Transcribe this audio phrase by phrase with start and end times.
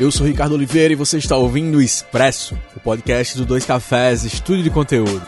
[0.00, 4.22] Eu sou Ricardo Oliveira e você está ouvindo o Expresso, o podcast do Dois Cafés,
[4.22, 5.20] estúdio de conteúdo.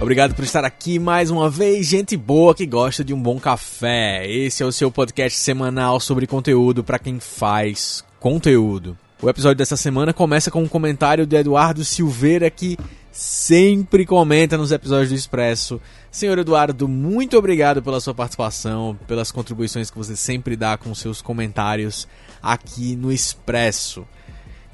[0.00, 4.30] Obrigado por estar aqui mais uma vez, gente boa que gosta de um bom café.
[4.30, 8.96] Esse é o seu podcast semanal sobre conteúdo para quem faz conteúdo.
[9.20, 12.78] O episódio dessa semana começa com um comentário do Eduardo Silveira que
[13.12, 15.80] sempre comenta nos episódios do Expresso.
[16.10, 21.20] Senhor Eduardo, muito obrigado pela sua participação, pelas contribuições que você sempre dá com seus
[21.20, 22.08] comentários
[22.42, 24.06] aqui no Expresso.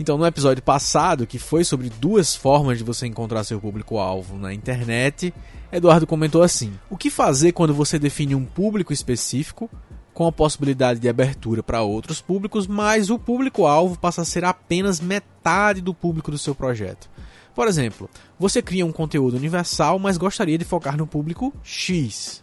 [0.00, 4.54] Então, no episódio passado, que foi sobre duas formas de você encontrar seu público-alvo na
[4.54, 5.34] internet,
[5.72, 9.68] Eduardo comentou assim: O que fazer quando você define um público específico,
[10.14, 15.00] com a possibilidade de abertura para outros públicos, mas o público-alvo passa a ser apenas
[15.00, 17.10] metade do público do seu projeto?
[17.58, 18.08] Por exemplo,
[18.38, 22.40] você cria um conteúdo universal, mas gostaria de focar no público X.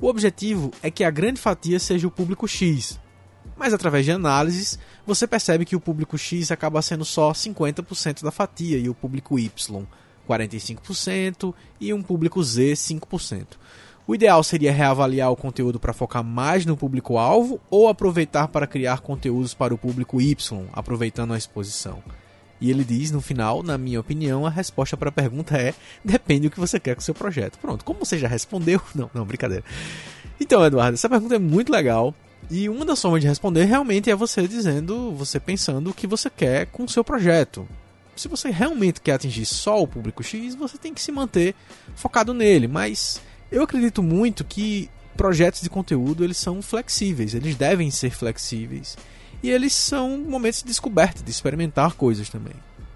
[0.00, 2.98] O objetivo é que a grande fatia seja o público X,
[3.56, 8.32] mas através de análises você percebe que o público X acaba sendo só 50% da
[8.32, 9.48] fatia e o público Y
[10.28, 13.46] 45% e um público Z 5%.
[14.08, 19.02] O ideal seria reavaliar o conteúdo para focar mais no público-alvo ou aproveitar para criar
[19.02, 20.36] conteúdos para o público Y,
[20.72, 22.02] aproveitando a exposição.
[22.60, 26.48] E ele diz no final, na minha opinião, a resposta para a pergunta é: depende
[26.48, 27.58] do que você quer com o seu projeto.
[27.58, 28.80] Pronto, como você já respondeu?
[28.94, 29.64] Não, não, brincadeira.
[30.40, 32.14] Então, Eduardo, essa pergunta é muito legal.
[32.50, 36.30] E uma das formas de responder realmente é você dizendo, você pensando o que você
[36.30, 37.68] quer com o seu projeto.
[38.16, 41.54] Se você realmente quer atingir só o público X, você tem que se manter
[41.94, 42.66] focado nele.
[42.66, 43.20] Mas
[43.52, 48.96] eu acredito muito que projetos de conteúdo eles são flexíveis, eles devem ser flexíveis
[49.42, 52.54] e eles são momentos de descoberta, de experimentar coisas também.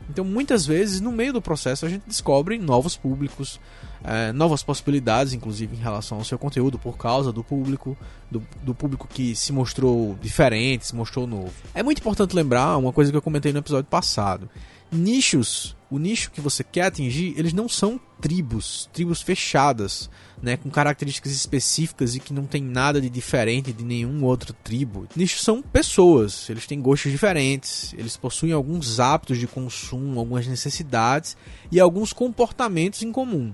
[0.08, 3.58] Então, muitas vezes, no meio do processo, a gente descobre novos públicos,
[4.04, 7.96] é, novas possibilidades, inclusive em relação ao seu conteúdo, por causa do público,
[8.30, 11.52] do, do, público que se mostrou diferente, se mostrou novo.
[11.74, 14.50] É muito importante lembrar uma coisa que eu comentei no episódio passado:
[14.92, 20.08] nichos, o nicho que você quer atingir, eles não são tribos, tribos fechadas,
[20.40, 25.08] né, com características específicas e que não tem nada de diferente de nenhum outro tribo.
[25.16, 31.36] Nichos são pessoas, eles têm gostos diferentes, eles possuem alguns hábitos de consumo, algumas necessidades
[31.70, 33.52] e alguns comportamentos em comum.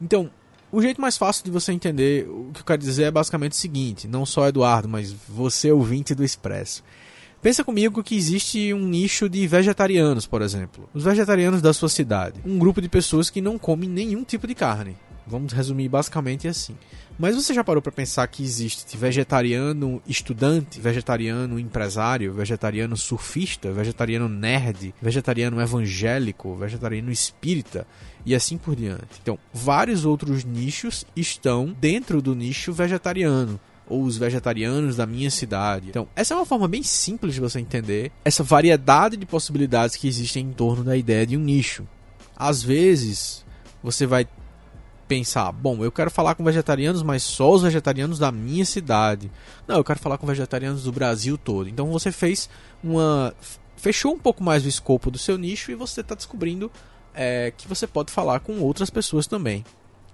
[0.00, 0.30] Então,
[0.70, 3.56] o jeito mais fácil de você entender o que eu quero dizer é basicamente o
[3.56, 6.82] seguinte: não só Eduardo, mas você ouvinte do Expresso.
[7.46, 10.90] Pensa comigo que existe um nicho de vegetarianos, por exemplo.
[10.92, 12.40] Os vegetarianos da sua cidade.
[12.44, 14.96] Um grupo de pessoas que não comem nenhum tipo de carne.
[15.24, 16.76] Vamos resumir basicamente assim.
[17.16, 24.28] Mas você já parou para pensar que existe vegetariano estudante, vegetariano empresário, vegetariano surfista, vegetariano
[24.28, 27.86] nerd, vegetariano evangélico, vegetariano espírita
[28.24, 29.20] e assim por diante.
[29.22, 35.88] Então, vários outros nichos estão dentro do nicho vegetariano ou os vegetarianos da minha cidade.
[35.90, 40.08] Então, essa é uma forma bem simples de você entender essa variedade de possibilidades que
[40.08, 41.86] existem em torno da ideia de um nicho.
[42.36, 43.44] Às vezes,
[43.82, 44.26] você vai
[45.06, 49.30] pensar, bom, eu quero falar com vegetarianos, mas só os vegetarianos da minha cidade.
[49.66, 51.68] Não, eu quero falar com vegetarianos do Brasil todo.
[51.68, 52.50] Então você fez
[52.82, 53.34] uma.
[53.76, 56.70] fechou um pouco mais o escopo do seu nicho e você está descobrindo
[57.14, 59.64] é, que você pode falar com outras pessoas também.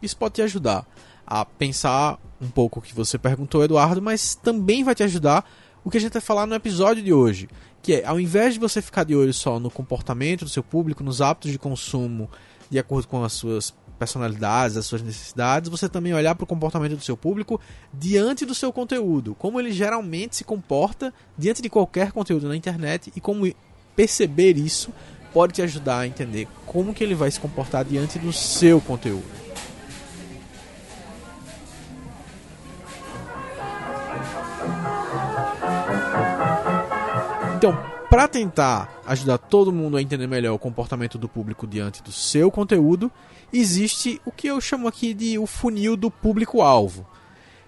[0.03, 0.87] Isso pode te ajudar
[1.27, 5.49] a pensar um pouco o que você perguntou, Eduardo, mas também vai te ajudar
[5.85, 7.49] o que a gente vai falar no episódio de hoje.
[7.81, 11.03] Que é, ao invés de você ficar de olho só no comportamento do seu público,
[11.03, 12.29] nos hábitos de consumo,
[12.71, 16.97] de acordo com as suas personalidades, as suas necessidades, você também olhar para o comportamento
[16.97, 17.61] do seu público
[17.95, 23.13] diante do seu conteúdo, como ele geralmente se comporta diante de qualquer conteúdo na internet
[23.15, 23.49] e como
[23.95, 24.93] perceber isso
[25.33, 29.25] pode te ajudar a entender como que ele vai se comportar diante do seu conteúdo.
[37.63, 37.81] Então,
[38.11, 42.51] para tentar ajudar todo mundo a entender melhor o comportamento do público diante do seu
[42.51, 43.09] conteúdo,
[43.53, 47.07] existe o que eu chamo aqui de o funil do público-alvo.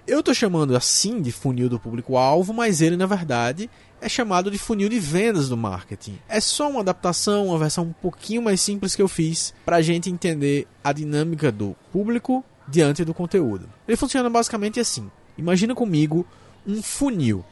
[0.04, 3.70] Eu estou chamando assim de funil do público-alvo, mas ele na verdade
[4.00, 6.19] é chamado de funil de vendas do marketing.
[6.28, 9.82] É só uma adaptação, uma versão um pouquinho mais simples que eu fiz para a
[9.82, 13.70] gente entender a dinâmica do público diante do conteúdo.
[13.86, 15.08] Ele funciona basicamente assim.
[15.38, 16.26] Imagina comigo
[16.66, 17.44] um funil.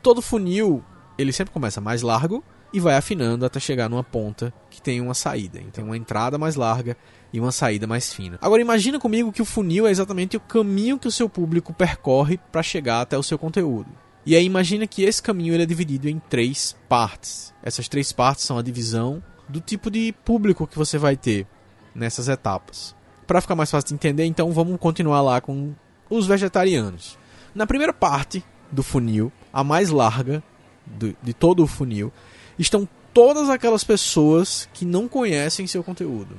[0.00, 0.84] Todo funil
[1.20, 5.14] ele sempre começa mais largo e vai afinando até chegar numa ponta que tem uma
[5.14, 5.60] saída.
[5.60, 6.96] Então, uma entrada mais larga
[7.32, 8.38] e uma saída mais fina.
[8.40, 12.38] Agora, imagina comigo que o funil é exatamente o caminho que o seu público percorre
[12.50, 13.90] para chegar até o seu conteúdo.
[14.24, 17.52] E aí, imagina que esse caminho ele é dividido em três partes.
[17.62, 21.46] Essas três partes são a divisão do tipo de público que você vai ter
[21.94, 22.94] nessas etapas.
[23.26, 25.74] Para ficar mais fácil de entender, então vamos continuar lá com
[26.08, 27.18] os vegetarianos.
[27.54, 30.42] Na primeira parte do funil, a mais larga
[30.86, 32.12] do, de todo o funil,
[32.58, 36.36] estão todas aquelas pessoas que não conhecem seu conteúdo.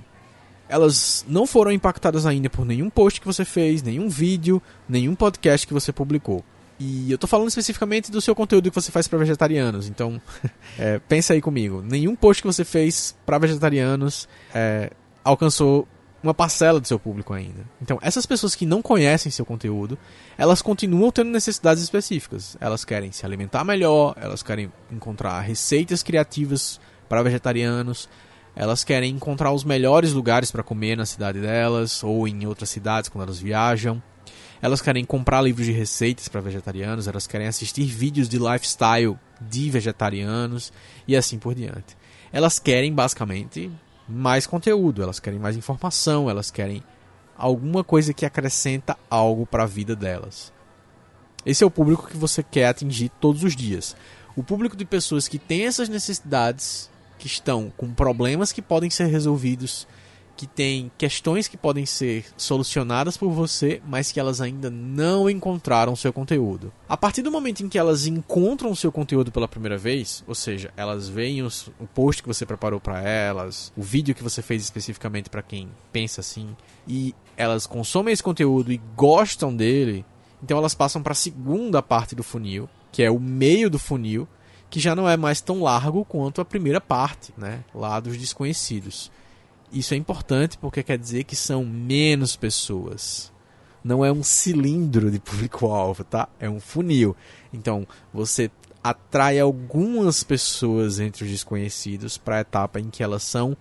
[0.69, 5.67] Elas não foram impactadas ainda por nenhum post que você fez, nenhum vídeo, nenhum podcast
[5.67, 6.43] que você publicou.
[6.79, 9.87] E eu tô falando especificamente do seu conteúdo que você faz para vegetarianos.
[9.87, 10.19] Então,
[10.79, 11.81] é, pensa aí comigo.
[11.81, 14.91] Nenhum post que você fez para vegetarianos é,
[15.23, 15.87] alcançou
[16.23, 17.65] uma parcela do seu público ainda.
[17.81, 19.97] Então, essas pessoas que não conhecem seu conteúdo,
[20.37, 22.55] elas continuam tendo necessidades específicas.
[22.59, 26.79] Elas querem se alimentar melhor, elas querem encontrar receitas criativas
[27.09, 28.07] para vegetarianos,
[28.55, 33.09] elas querem encontrar os melhores lugares para comer na cidade delas ou em outras cidades
[33.09, 34.01] quando elas viajam.
[34.61, 39.71] Elas querem comprar livros de receitas para vegetarianos, elas querem assistir vídeos de lifestyle de
[39.71, 40.71] vegetarianos
[41.07, 41.97] e assim por diante.
[42.31, 43.71] Elas querem basicamente
[44.07, 46.83] mais conteúdo, elas querem mais informação, elas querem
[47.37, 50.53] alguma coisa que acrescenta algo para a vida delas.
[51.45, 53.95] Esse é o público que você quer atingir todos os dias.
[54.35, 59.05] O público de pessoas que têm essas necessidades, que estão com problemas que podem ser
[59.05, 59.87] resolvidos
[60.41, 65.95] que tem questões que podem ser solucionadas por você, mas que elas ainda não encontraram
[65.95, 66.73] seu conteúdo.
[66.89, 70.73] A partir do momento em que elas encontram seu conteúdo pela primeira vez, ou seja,
[70.75, 74.63] elas veem os, o post que você preparou para elas, o vídeo que você fez
[74.63, 76.55] especificamente para quem pensa assim,
[76.87, 80.03] e elas consomem esse conteúdo e gostam dele,
[80.41, 84.27] então elas passam para a segunda parte do funil, que é o meio do funil,
[84.71, 89.11] que já não é mais tão largo quanto a primeira parte, né, lá dos desconhecidos.
[89.71, 93.31] Isso é importante porque quer dizer que são menos pessoas.
[93.83, 96.27] Não é um cilindro de público-alvo, tá?
[96.39, 97.15] É um funil.
[97.53, 98.51] Então, você
[98.83, 103.55] atrai algumas pessoas entre os desconhecidos para a etapa em que elas são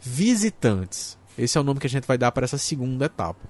[0.00, 1.18] visitantes.
[1.38, 3.48] Esse é o nome que a gente vai dar para essa segunda etapa.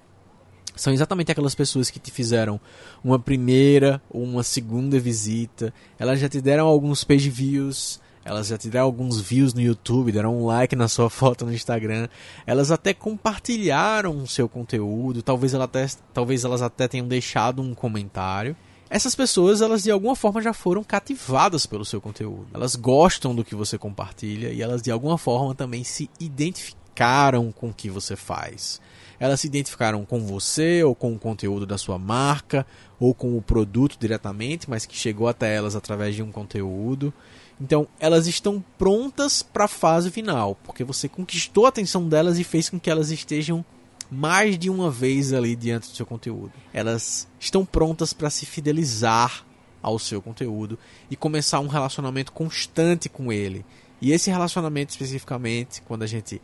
[0.75, 2.61] São exatamente aquelas pessoas que te fizeram
[3.03, 5.73] uma primeira ou uma segunda visita.
[5.99, 10.11] Elas já te deram alguns page views, elas já te deram alguns views no YouTube,
[10.11, 12.09] deram um like na sua foto no Instagram,
[12.45, 17.73] elas até compartilharam o seu conteúdo, talvez, ela até, talvez elas até tenham deixado um
[17.73, 18.57] comentário.
[18.91, 22.49] Essas pessoas, elas de alguma forma já foram cativadas pelo seu conteúdo.
[22.53, 27.69] Elas gostam do que você compartilha e elas de alguma forma também se identificaram com
[27.69, 28.81] o que você faz.
[29.19, 32.67] Elas se identificaram com você ou com o conteúdo da sua marca
[33.01, 37.13] ou com o produto diretamente, mas que chegou até elas através de um conteúdo.
[37.61, 42.45] Então, elas estão prontas para a fase final, porque você conquistou a atenção delas e
[42.45, 43.65] fez com que elas estejam
[44.11, 46.53] mais de uma vez ali diante do seu conteúdo.
[46.73, 49.45] Elas estão prontas para se fidelizar
[49.83, 50.79] ao seu conteúdo
[51.11, 53.65] e começar um relacionamento constante com ele.
[54.01, 56.41] E esse relacionamento especificamente, quando a gente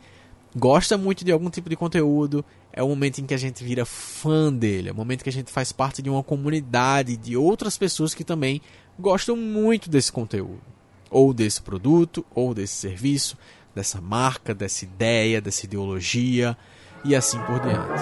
[0.55, 2.43] gosta muito de algum tipo de conteúdo,
[2.73, 5.33] é o momento em que a gente vira fã dele, é o momento que a
[5.33, 8.61] gente faz parte de uma comunidade de outras pessoas que também
[8.99, 10.73] gostam muito desse conteúdo
[11.13, 13.37] ou desse produto, ou desse serviço,
[13.75, 16.57] dessa marca, dessa ideia, dessa ideologia
[17.05, 18.01] e assim por diante.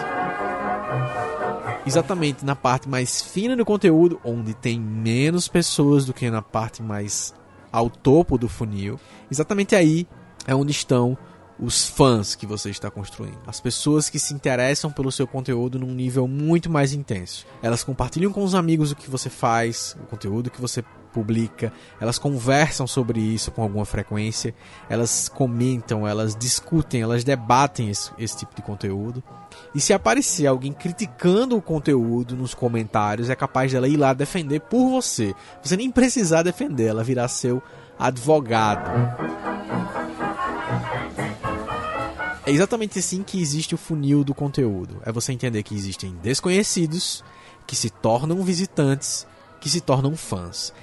[1.85, 6.81] Exatamente na parte mais fina do conteúdo, onde tem menos pessoas do que na parte
[6.81, 7.33] mais
[7.69, 8.97] ao topo do funil,
[9.29, 10.07] exatamente aí
[10.47, 11.18] é onde estão
[11.62, 13.38] os fãs que você está construindo.
[13.45, 17.45] As pessoas que se interessam pelo seu conteúdo num nível muito mais intenso.
[17.62, 22.18] Elas compartilham com os amigos o que você faz, o conteúdo que você publica, elas
[22.18, 24.56] conversam sobre isso com alguma frequência,
[24.90, 29.21] elas comentam, elas discutem, elas debatem esse, esse tipo de conteúdo.
[29.76, 34.62] E se aparecer alguém criticando o conteúdo nos comentários, é capaz dela ir lá defender
[34.62, 35.35] por você.
[35.62, 37.62] Você nem precisar defender, ela virá seu
[38.00, 38.90] advogado.
[42.52, 45.02] É exatamente assim que existe o funil do conteúdo.
[45.06, 47.24] É você entender que existem desconhecidos
[47.66, 49.26] que se tornam visitantes,
[49.62, 50.74] que se tornam fãs.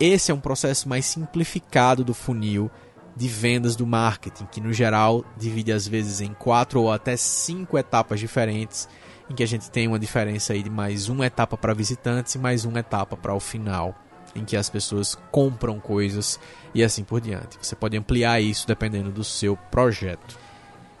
[0.00, 2.68] Esse é um processo mais simplificado do funil
[3.14, 7.78] de vendas do marketing, que no geral divide às vezes em quatro ou até cinco
[7.78, 8.88] etapas diferentes,
[9.30, 12.38] em que a gente tem uma diferença aí de mais uma etapa para visitantes e
[12.38, 13.94] mais uma etapa para o final,
[14.34, 16.40] em que as pessoas compram coisas
[16.74, 17.58] e assim por diante.
[17.62, 20.41] Você pode ampliar isso dependendo do seu projeto.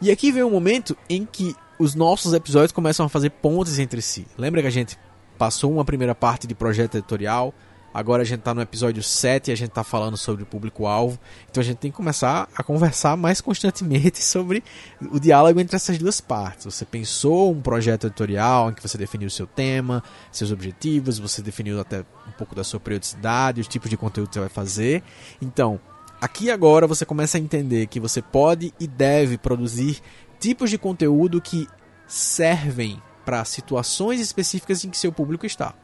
[0.02, 4.02] E aqui vem um momento em que os nossos episódios começam a fazer pontes entre
[4.02, 4.26] si.
[4.36, 4.98] Lembra que a gente
[5.38, 7.54] passou uma primeira parte de projeto editorial,
[7.94, 11.18] Agora a gente está no episódio 7 e a gente está falando sobre o público-alvo.
[11.50, 14.64] Então a gente tem que começar a conversar mais constantemente sobre
[15.10, 16.64] o diálogo entre essas duas partes.
[16.64, 21.42] Você pensou um projeto editorial em que você definiu o seu tema, seus objetivos, você
[21.42, 25.02] definiu até um pouco da sua periodicidade, os tipos de conteúdo que você vai fazer.
[25.40, 25.78] Então,
[26.22, 30.00] aqui agora você começa a entender que você pode e deve produzir
[30.38, 31.66] tipos de conteúdo que
[32.06, 35.74] servem para situações específicas em que seu público está.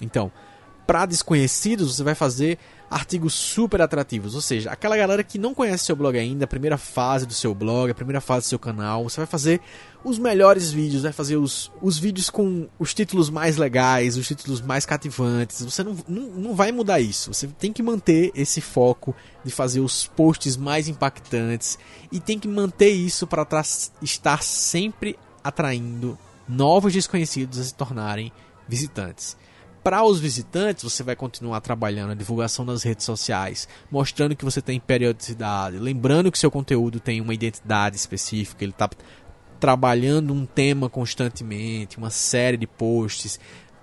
[0.00, 0.32] Então,
[0.86, 2.58] para desconhecidos, você vai fazer
[2.90, 4.34] artigos super atrativos.
[4.34, 7.54] Ou seja, aquela galera que não conhece seu blog ainda, a primeira fase do seu
[7.54, 9.60] blog, a primeira fase do seu canal, você vai fazer
[10.04, 14.60] os melhores vídeos, vai fazer os, os vídeos com os títulos mais legais, os títulos
[14.60, 15.62] mais cativantes.
[15.62, 17.32] Você não, não, não vai mudar isso.
[17.32, 19.14] Você tem que manter esse foco
[19.44, 21.78] de fazer os posts mais impactantes
[22.10, 23.46] e tem que manter isso para
[24.02, 26.18] estar sempre atraindo
[26.48, 28.32] novos desconhecidos a se tornarem
[28.66, 29.36] visitantes.
[29.82, 34.60] Para os visitantes, você vai continuar trabalhando a divulgação nas redes sociais, mostrando que você
[34.60, 38.90] tem periodicidade, lembrando que seu conteúdo tem uma identidade específica, ele está
[39.58, 43.38] trabalhando um tema constantemente, uma série de posts,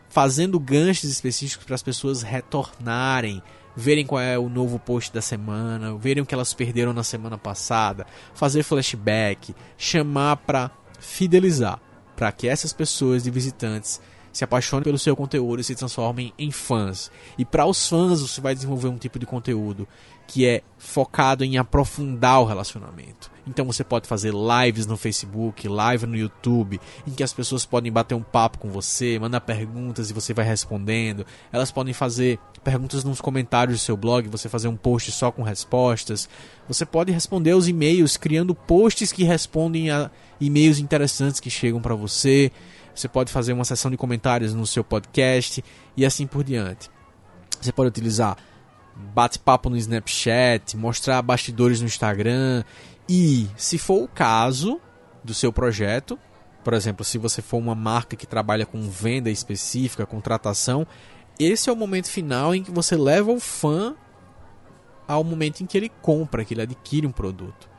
[0.09, 3.41] fazendo ganchos específicos para as pessoas retornarem,
[3.75, 7.37] verem qual é o novo post da semana, verem o que elas perderam na semana
[7.37, 11.79] passada, fazer flashback, chamar para fidelizar,
[12.15, 13.99] para que essas pessoas de visitantes
[14.35, 17.09] se apaixonem pelo seu conteúdo e se transformem em fãs.
[17.37, 19.87] E para os fãs, você vai desenvolver um tipo de conteúdo
[20.27, 23.31] que é focado em aprofundar o relacionamento.
[23.47, 27.89] Então você pode fazer lives no Facebook, live no YouTube, em que as pessoas podem
[27.89, 31.25] bater um papo com você, mandar perguntas e você vai respondendo.
[31.49, 35.43] Elas podem fazer perguntas nos comentários do seu blog, você fazer um post só com
[35.43, 36.27] respostas.
[36.67, 40.11] Você pode responder aos e-mails criando posts que respondem a
[40.41, 42.51] e-mails interessantes que chegam para você.
[42.95, 45.63] Você pode fazer uma sessão de comentários no seu podcast
[45.97, 46.89] e assim por diante.
[47.61, 48.37] Você pode utilizar
[48.95, 52.63] bate-papo no Snapchat, mostrar bastidores no Instagram
[53.09, 54.79] e, se for o caso
[55.23, 56.17] do seu projeto,
[56.63, 60.87] por exemplo, se você for uma marca que trabalha com venda específica, contratação,
[61.37, 63.95] esse é o momento final em que você leva o fã
[65.07, 67.69] ao momento em que ele compra, que ele adquire um produto.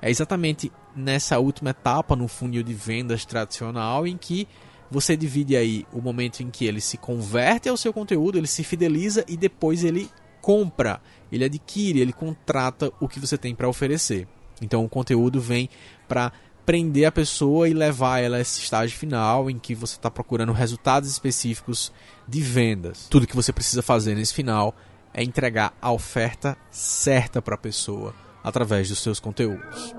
[0.00, 4.46] É exatamente nessa última etapa no funil de vendas tradicional em que
[4.90, 8.62] você divide aí o momento em que ele se converte ao seu conteúdo, ele se
[8.62, 14.28] fideliza e depois ele compra, ele adquire, ele contrata o que você tem para oferecer.
[14.60, 15.68] Então o conteúdo vem
[16.06, 16.30] para
[16.66, 20.52] prender a pessoa e levar ela a esse estágio final em que você está procurando
[20.52, 21.92] resultados específicos
[22.28, 23.06] de vendas.
[23.08, 24.74] Tudo que você precisa fazer nesse final
[25.14, 29.94] é entregar a oferta certa para a pessoa através dos seus conteúdos.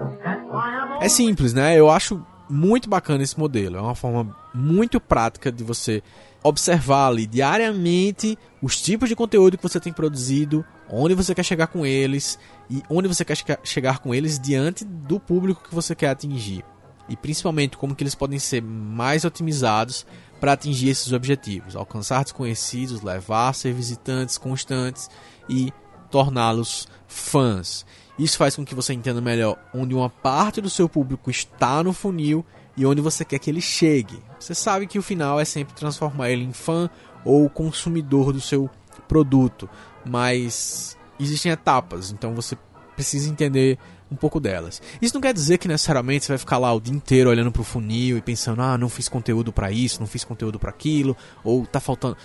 [1.01, 1.77] É simples, né?
[1.77, 3.77] Eu acho muito bacana esse modelo.
[3.77, 6.03] É uma forma muito prática de você
[6.43, 11.67] observar ali diariamente os tipos de conteúdo que você tem produzido, onde você quer chegar
[11.67, 12.37] com eles
[12.69, 16.63] e onde você quer chegar com eles diante do público que você quer atingir.
[17.07, 20.05] E principalmente como que eles podem ser mais otimizados
[20.39, 25.09] para atingir esses objetivos, alcançar desconhecidos, levar a ser visitantes constantes
[25.49, 25.71] e
[26.11, 27.85] torná-los fãs.
[28.17, 31.93] Isso faz com que você entenda melhor onde uma parte do seu público está no
[31.93, 32.45] funil
[32.77, 34.21] e onde você quer que ele chegue.
[34.39, 36.89] Você sabe que o final é sempre transformar ele em fã
[37.25, 38.69] ou consumidor do seu
[39.07, 39.69] produto,
[40.05, 42.57] mas existem etapas, então você
[42.95, 43.77] precisa entender
[44.11, 44.81] um pouco delas.
[45.01, 47.61] Isso não quer dizer que necessariamente você vai ficar lá o dia inteiro olhando para
[47.61, 51.17] o funil e pensando: "Ah, não fiz conteúdo para isso, não fiz conteúdo para aquilo",
[51.43, 52.17] ou tá faltando.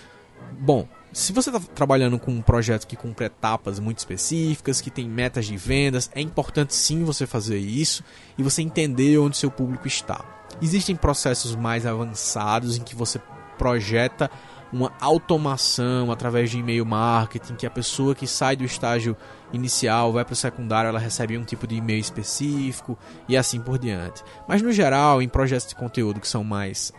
[0.59, 5.07] Bom, se você está trabalhando com um projeto que cumpre etapas muito específicas, que tem
[5.07, 8.03] metas de vendas, é importante sim você fazer isso
[8.37, 10.23] e você entender onde seu público está.
[10.61, 13.19] Existem processos mais avançados em que você
[13.57, 14.29] projeta
[14.71, 19.17] uma automação através de e-mail marketing, que a pessoa que sai do estágio
[19.51, 22.97] inicial vai para o secundário, ela recebe um tipo de e-mail específico
[23.27, 24.23] e assim por diante.
[24.47, 26.93] Mas no geral, em projetos de conteúdo que são mais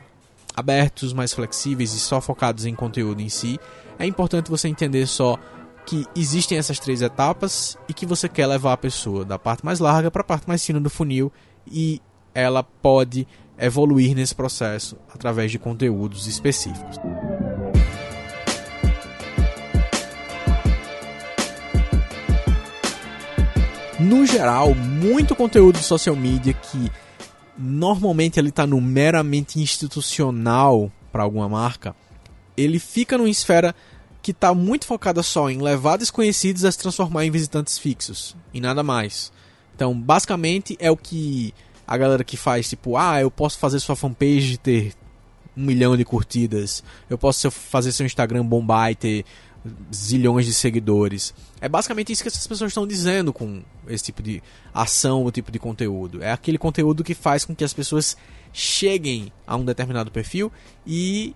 [0.54, 3.58] abertos, mais flexíveis e só focados em conteúdo em si,
[3.98, 5.38] é importante você entender só
[5.86, 9.80] que existem essas três etapas e que você quer levar a pessoa da parte mais
[9.80, 11.32] larga para a parte mais fina do funil
[11.66, 12.00] e
[12.34, 13.26] ela pode
[13.58, 16.96] evoluir nesse processo através de conteúdos específicos.
[23.98, 26.90] No geral, muito conteúdo de social media que
[27.60, 31.94] normalmente ele está no meramente institucional para alguma marca,
[32.56, 33.74] ele fica numa esfera
[34.22, 38.60] que está muito focada só em levar desconhecidos a se transformar em visitantes fixos e
[38.60, 39.32] nada mais.
[39.74, 41.54] Então, basicamente é o que
[41.86, 44.94] a galera que faz, tipo, ah, eu posso fazer sua fanpage ter
[45.56, 49.24] um milhão de curtidas, eu posso fazer seu Instagram bombar e ter
[49.94, 51.34] zilhões de seguidores.
[51.60, 55.52] É basicamente isso que essas pessoas estão dizendo com esse tipo de ação, o tipo
[55.52, 56.22] de conteúdo.
[56.22, 58.16] É aquele conteúdo que faz com que as pessoas
[58.52, 60.50] cheguem a um determinado perfil
[60.86, 61.34] e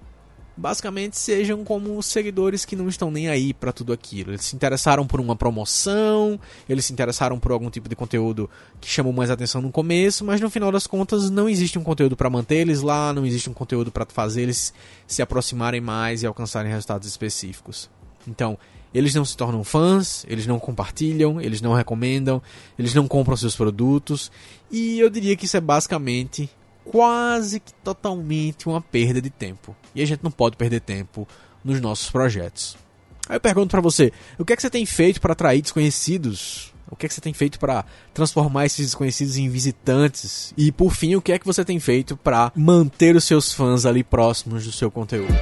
[0.57, 4.31] basicamente sejam como seguidores que não estão nem aí para tudo aquilo.
[4.31, 6.39] Eles se interessaram por uma promoção,
[6.69, 8.49] eles se interessaram por algum tipo de conteúdo
[8.81, 12.17] que chamou mais atenção no começo, mas no final das contas não existe um conteúdo
[12.17, 14.73] para manter eles lá, não existe um conteúdo para fazer eles
[15.07, 17.91] se aproximarem mais e alcançarem resultados específicos.
[18.27, 18.59] Então,
[18.95, 22.41] eles não se tornam fãs, eles não compartilham, eles não recomendam,
[22.79, 24.31] eles não compram seus produtos,
[24.71, 26.49] e eu diria que isso é basicamente
[26.85, 29.75] quase que totalmente uma perda de tempo.
[29.95, 31.27] E a gente não pode perder tempo
[31.65, 32.77] nos nossos projetos.
[33.29, 36.73] Aí eu pergunto para você, o que é que você tem feito para atrair desconhecidos?
[36.91, 40.53] O que é que você tem feito para transformar esses desconhecidos em visitantes?
[40.57, 43.87] E por fim, o que é que você tem feito para manter os seus fãs
[43.87, 45.35] ali próximos do seu conteúdo?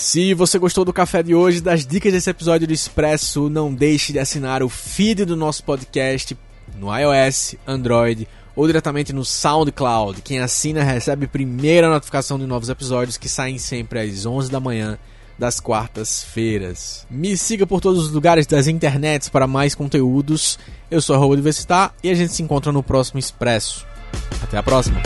[0.00, 4.14] Se você gostou do café de hoje, das dicas desse episódio do Expresso, não deixe
[4.14, 6.36] de assinar o feed do nosso podcast
[6.78, 8.26] no iOS, Android
[8.56, 10.22] ou diretamente no SoundCloud.
[10.22, 14.98] Quem assina recebe primeira notificação de novos episódios que saem sempre às 11 da manhã
[15.38, 17.06] das quartas-feiras.
[17.10, 20.58] Me siga por todos os lugares das internets para mais conteúdos.
[20.90, 23.86] Eu sou a Universitar e a gente se encontra no próximo Expresso.
[24.42, 24.98] Até a próxima!